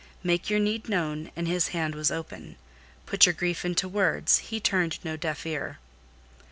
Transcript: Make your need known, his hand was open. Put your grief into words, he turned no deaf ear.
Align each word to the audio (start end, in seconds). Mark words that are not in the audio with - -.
Make 0.23 0.49
your 0.49 0.57
need 0.57 0.89
known, 0.89 1.29
his 1.35 1.67
hand 1.67 1.93
was 1.93 2.09
open. 2.09 2.55
Put 3.05 3.27
your 3.27 3.33
grief 3.33 3.63
into 3.63 3.87
words, 3.87 4.39
he 4.39 4.59
turned 4.59 4.97
no 5.05 5.15
deaf 5.15 5.45
ear. 5.45 5.77